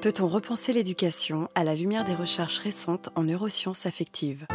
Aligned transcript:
Peut-on 0.00 0.28
repenser 0.28 0.72
l'éducation 0.72 1.48
à 1.56 1.64
la 1.64 1.74
lumière 1.74 2.04
des 2.04 2.14
recherches 2.14 2.60
récentes 2.60 3.08
en 3.16 3.24
neurosciences 3.24 3.84
affectives 3.84 4.46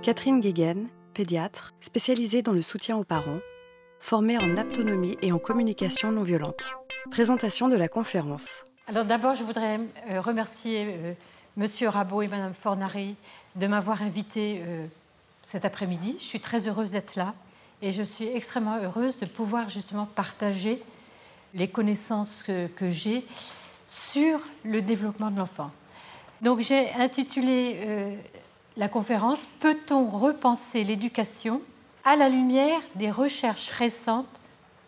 Catherine 0.00 0.40
Guéguen, 0.40 0.88
pédiatre, 1.12 1.74
spécialisée 1.82 2.40
dans 2.40 2.52
le 2.52 2.62
soutien 2.62 2.96
aux 2.96 3.04
parents, 3.04 3.40
formée 4.00 4.38
en 4.38 4.56
autonomie 4.56 5.18
et 5.20 5.30
en 5.30 5.38
communication 5.38 6.10
non 6.10 6.22
violente. 6.22 6.70
Présentation 7.10 7.68
de 7.68 7.76
la 7.76 7.88
conférence. 7.88 8.64
Alors 8.86 9.04
d'abord, 9.04 9.34
je 9.34 9.42
voudrais 9.42 9.78
euh, 10.10 10.22
remercier 10.22 10.86
euh, 10.88 11.12
Monsieur 11.58 11.90
Rabot 11.90 12.22
et 12.22 12.28
Madame 12.28 12.54
Fornari 12.54 13.14
de 13.56 13.66
m'avoir 13.66 14.00
invité 14.00 14.62
euh, 14.64 14.86
cet 15.42 15.66
après-midi. 15.66 16.16
Je 16.18 16.24
suis 16.24 16.40
très 16.40 16.66
heureuse 16.66 16.92
d'être 16.92 17.14
là 17.14 17.34
et 17.82 17.92
je 17.92 18.02
suis 18.02 18.28
extrêmement 18.28 18.78
heureuse 18.82 19.18
de 19.20 19.26
pouvoir 19.26 19.68
justement 19.68 20.06
partager 20.06 20.82
les 21.52 21.68
connaissances 21.68 22.42
que 22.42 22.90
j'ai 22.90 23.26
sur 23.88 24.38
le 24.64 24.82
développement 24.82 25.30
de 25.30 25.38
l'enfant. 25.38 25.70
Donc 26.42 26.60
j'ai 26.60 26.92
intitulé 26.92 27.80
euh, 27.84 28.14
la 28.76 28.88
conférence 28.88 29.48
Peut-on 29.60 30.06
repenser 30.06 30.84
l'éducation 30.84 31.62
à 32.04 32.14
la 32.14 32.28
lumière 32.28 32.80
des 32.94 33.10
recherches 33.10 33.70
récentes 33.70 34.26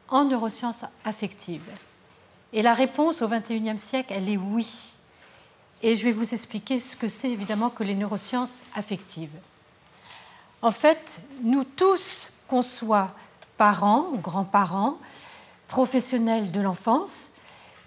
en 0.09 0.25
neurosciences 0.25 0.85
affectives? 1.05 1.71
Et 2.53 2.63
la 2.63 2.75
réponse 2.75 3.23
au 3.23 3.29
XXIe 3.29 3.79
siècle, 3.79 4.13
elle 4.15 4.29
est 4.29 4.37
oui. 4.37 4.93
Et 5.83 5.97
je 5.97 6.05
vais 6.05 6.13
vous 6.13 6.35
expliquer 6.35 6.79
ce 6.79 6.95
que 6.95 7.09
c'est 7.09 7.31
évidemment 7.31 7.71
que 7.71 7.83
les 7.83 7.95
neurosciences 7.95 8.63
affectives. 8.75 9.35
En 10.61 10.73
fait, 10.73 11.23
nous 11.43 11.65
tous, 11.65 12.29
qu'on 12.49 12.63
soit 12.63 13.13
parents 13.57 14.09
ou 14.13 14.19
grands-parents, 14.19 14.99
professionnels 15.69 16.53
de 16.53 16.61
l'enfance, 16.61 17.31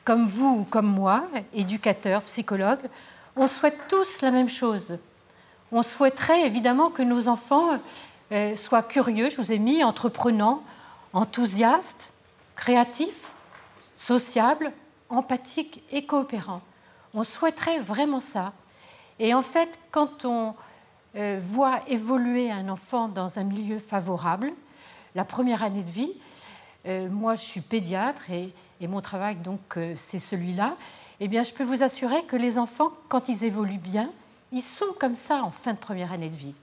comme 0.04 0.28
vous 0.28 0.60
ou 0.60 0.64
comme 0.64 0.88
moi, 0.88 1.26
éducateurs, 1.54 2.24
psychologues, 2.24 2.90
on 3.36 3.48
souhaite 3.48 3.78
tous 3.88 4.22
la 4.22 4.32
même 4.32 4.50
chose. 4.50 4.98
On 5.72 5.82
souhaiterait 5.82 6.46
évidemment 6.46 6.90
que 6.90 7.02
nos 7.02 7.28
enfants 7.28 7.80
euh, 8.32 8.56
soient 8.56 8.84
curieux, 8.84 9.30
je 9.30 9.38
vous 9.38 9.52
ai 9.52 9.60
mis, 9.60 9.84
entreprenants, 9.84 10.64
enthousiastes, 11.14 12.12
créatifs, 12.56 13.32
sociables, 13.96 14.72
empathiques 15.10 15.84
et 15.92 16.06
coopérants. 16.06 16.62
On 17.14 17.24
souhaiterait 17.24 17.80
vraiment 17.80 18.20
ça. 18.20 18.54
Et 19.20 19.34
en 19.34 19.42
fait, 19.42 19.70
quand 19.92 20.26
on 20.26 20.56
euh, 21.16 21.40
voit 21.42 21.80
évoluer 21.88 22.52
un 22.52 22.70
enfant 22.70 23.08
dans 23.08 23.40
un 23.40 23.44
milieu 23.44 23.80
favorable, 23.80 24.52
la 25.16 25.24
première 25.24 25.64
année 25.64 25.84
de 25.84 25.92
vie, 25.92 26.14
euh, 26.86 27.08
moi 27.10 27.36
je 27.36 27.42
suis 27.42 27.62
pédiatre 27.62 28.30
et, 28.32 28.54
mon 28.82 29.00
travail 29.00 29.38
donc 29.38 29.78
euh, 29.78 29.96
c'est 29.98 30.20
celui-là, 30.20 30.76
eh 31.22 31.30
bien 31.30 31.44
je 31.44 31.54
peux 31.54 31.64
vous 31.64 31.84
assurer 31.84 32.22
que 32.26 32.36
les 32.36 32.58
enfants, 32.58 32.92
quand 33.08 33.30
ils 33.30 33.46
évoluent 33.46 33.78
bien, 33.78 34.12
ils 34.52 34.62
sont 34.62 34.94
comme 35.00 35.16
ça 35.16 35.42
en 35.42 35.52
fin 35.52 35.72
de 35.72 35.78
première 35.78 36.12
année 36.12 36.28
de 36.28 36.36
vie. 36.36 36.54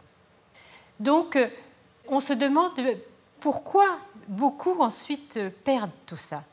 Donc 0.98 1.36
euh, 1.36 1.48
on 2.08 2.20
se 2.20 2.34
demande 2.34 2.72
pourquoi 3.40 3.86
beaucoup 4.28 4.78
ensuite 4.80 5.38
perdent 5.64 5.90
tout 6.04 6.18
ça. 6.18 6.44